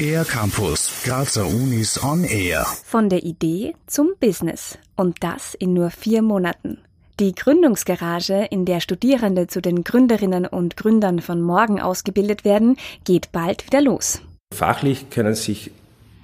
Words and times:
Air 0.00 0.24
Campus, 0.24 1.02
Grazer 1.04 1.46
Unis 1.46 2.02
on 2.02 2.24
Air. 2.24 2.66
Von 2.84 3.08
der 3.08 3.22
Idee 3.22 3.74
zum 3.86 4.10
Business. 4.20 4.78
Und 4.96 5.22
das 5.22 5.54
in 5.54 5.72
nur 5.72 5.90
vier 5.90 6.22
Monaten. 6.22 6.78
Die 7.20 7.34
Gründungsgarage, 7.34 8.46
in 8.50 8.64
der 8.64 8.80
Studierende 8.80 9.46
zu 9.46 9.62
den 9.62 9.84
Gründerinnen 9.84 10.46
und 10.46 10.76
Gründern 10.76 11.20
von 11.20 11.40
morgen 11.40 11.80
ausgebildet 11.80 12.44
werden, 12.44 12.76
geht 13.04 13.30
bald 13.32 13.66
wieder 13.66 13.80
los. 13.80 14.20
Fachlich 14.52 15.10
können 15.10 15.34
sich 15.34 15.70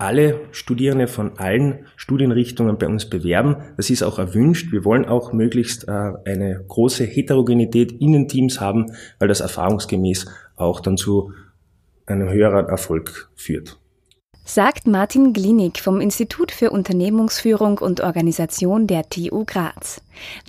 alle 0.01 0.41
Studierende 0.51 1.07
von 1.07 1.39
allen 1.39 1.87
Studienrichtungen 1.97 2.79
bei 2.79 2.87
uns 2.87 3.09
bewerben. 3.09 3.57
Das 3.77 3.91
ist 3.91 4.03
auch 4.03 4.19
erwünscht. 4.19 4.73
Wir 4.73 4.85
wollen 4.85 5.05
auch 5.05 5.33
möglichst 5.33 5.89
äh, 5.89 6.13
eine 6.25 6.65
große 6.67 7.05
Heterogenität 7.05 7.93
in 7.93 8.13
den 8.13 8.29
Teams 8.29 8.61
haben, 8.61 8.93
weil 9.19 9.29
das 9.29 9.41
erfahrungsgemäß 9.41 10.27
auch 10.57 10.81
dann 10.81 10.97
zu 10.97 11.33
einem 12.07 12.31
höheren 12.31 12.67
Erfolg 12.67 13.31
führt. 13.35 13.79
Sagt 14.45 14.89
Martin 14.89 15.33
Glinik 15.33 15.79
vom 15.79 16.01
Institut 16.01 16.51
für 16.51 16.71
Unternehmungsführung 16.71 17.79
und 17.79 18.01
Organisation 18.01 18.89
der 18.89 19.09
TU 19.09 19.45
Graz. 19.45 20.03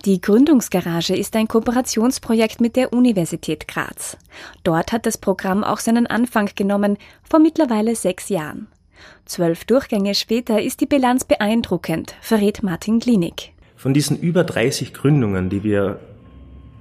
Die 0.04 0.20
Gründungsgarage 0.20 1.14
ist 1.14 1.36
ein 1.36 1.46
Kooperationsprojekt 1.46 2.60
mit 2.60 2.74
der 2.74 2.92
Universität 2.92 3.68
Graz. 3.68 4.16
Dort 4.64 4.90
hat 4.92 5.06
das 5.06 5.18
Programm 5.18 5.62
auch 5.62 5.78
seinen 5.78 6.08
Anfang 6.08 6.50
genommen, 6.56 6.96
vor 7.22 7.38
mittlerweile 7.38 7.94
sechs 7.94 8.28
Jahren. 8.28 8.66
Zwölf 9.24 9.64
Durchgänge 9.64 10.14
später 10.14 10.60
ist 10.60 10.80
die 10.80 10.86
Bilanz 10.86 11.24
beeindruckend, 11.24 12.14
verrät 12.20 12.62
Martin 12.62 12.98
Glinik. 12.98 13.52
Von 13.76 13.94
diesen 13.94 14.18
über 14.18 14.44
30 14.44 14.94
Gründungen, 14.94 15.50
die 15.50 15.64
wir 15.64 15.98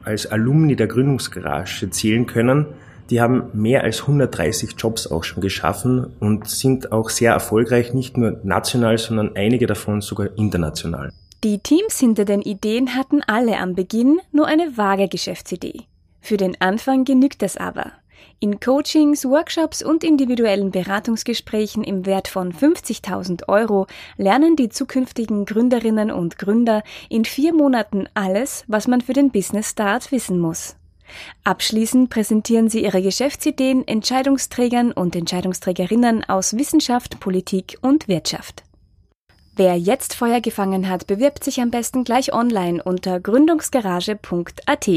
als 0.04 0.26
Alumni 0.26 0.76
der 0.76 0.88
Gründungsgarage 0.88 1.90
zählen 1.90 2.26
können, 2.26 2.68
die 3.10 3.20
haben 3.20 3.50
mehr 3.54 3.84
als 3.84 4.02
130 4.02 4.76
Jobs 4.78 5.06
auch 5.08 5.24
schon 5.24 5.42
geschaffen 5.42 6.14
und 6.20 6.48
sind 6.48 6.92
auch 6.92 7.10
sehr 7.10 7.34
erfolgreich, 7.34 7.94
nicht 7.94 8.18
nur 8.18 8.40
national, 8.44 8.98
sondern 8.98 9.36
einige 9.36 9.68
davon 9.68 10.02
sogar 10.02 10.30
international. 10.38 11.12
Die 11.44 11.60
Teams 11.60 12.00
hinter 12.00 12.24
den 12.24 12.42
Ideen 12.42 12.96
hatten 12.96 13.22
alle 13.24 13.58
am 13.58 13.76
Beginn 13.76 14.20
nur 14.32 14.48
eine 14.48 14.78
vage 14.78 15.08
Geschäftsidee. 15.08 15.82
Für 16.22 16.38
den 16.38 16.56
Anfang 16.62 17.04
genügt 17.04 17.44
es 17.44 17.58
aber. 17.58 17.92
In 18.40 18.60
Coachings, 18.60 19.26
Workshops 19.26 19.84
und 19.84 20.04
individuellen 20.04 20.72
Beratungsgesprächen 20.72 21.84
im 21.84 22.06
Wert 22.06 22.28
von 22.28 22.54
50.000 22.54 23.48
Euro 23.48 23.88
lernen 24.18 24.56
die 24.56 24.70
zukünftigen 24.70 25.46
Gründerinnen 25.46 26.12
und 26.12 26.38
Gründer 26.38 26.84
in 27.10 27.26
vier 27.26 27.54
Monaten 27.54 28.08
alles, 28.14 28.64
was 28.68 28.88
man 28.88 29.02
für 29.02 29.14
den 29.14 29.32
Business 29.32 29.72
Start 29.72 30.12
wissen 30.12 30.40
muss. 30.40 30.76
Abschließend 31.44 32.10
präsentieren 32.10 32.70
sie 32.70 32.84
ihre 32.84 33.02
Geschäftsideen 33.02 33.88
Entscheidungsträgern 33.88 34.92
und 34.92 35.16
Entscheidungsträgerinnen 35.16 36.24
aus 36.28 36.58
Wissenschaft, 36.58 37.20
Politik 37.20 37.78
und 37.82 38.08
Wirtschaft. 38.08 38.64
Wer 39.56 39.78
jetzt 39.78 40.16
Feuer 40.16 40.40
gefangen 40.40 40.90
hat, 40.90 41.08
bewirbt 41.08 41.44
sich 41.44 41.60
am 41.60 41.72
besten 41.72 42.04
gleich 42.04 42.34
online 42.34 42.82
unter 42.82 43.20
gründungsgarage.at. 43.20 44.90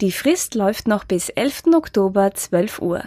Die 0.00 0.12
Frist 0.12 0.54
läuft 0.54 0.88
noch 0.88 1.04
bis 1.04 1.28
11. 1.28 1.74
Oktober 1.74 2.32
12 2.34 2.80
Uhr. 2.80 3.04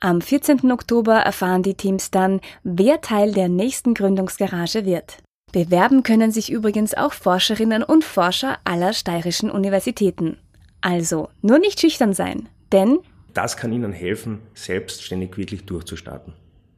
Am 0.00 0.20
14. 0.20 0.70
Oktober 0.70 1.16
erfahren 1.16 1.62
die 1.62 1.74
Teams 1.74 2.10
dann, 2.10 2.40
wer 2.62 3.00
Teil 3.00 3.32
der 3.32 3.48
nächsten 3.48 3.94
Gründungsgarage 3.94 4.84
wird. 4.84 5.18
Bewerben 5.52 6.02
können 6.02 6.32
sich 6.32 6.50
übrigens 6.50 6.94
auch 6.94 7.12
Forscherinnen 7.12 7.82
und 7.82 8.04
Forscher 8.04 8.58
aller 8.64 8.92
steirischen 8.92 9.50
Universitäten. 9.50 10.38
Also, 10.80 11.28
nur 11.42 11.58
nicht 11.58 11.80
schüchtern 11.80 12.12
sein, 12.12 12.48
denn 12.72 12.98
das 13.34 13.56
kann 13.56 13.72
Ihnen 13.72 13.92
helfen, 13.92 14.40
selbstständig 14.54 15.36
wirklich 15.36 15.64
durchzustarten. 15.64 16.34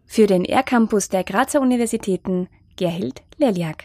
Für 0.06 0.26
den 0.26 0.44
R-Campus 0.44 1.08
der 1.08 1.24
Grazer 1.24 1.60
Universitäten 1.60 2.48
Gerhild 2.76 3.22
Leliak. 3.36 3.84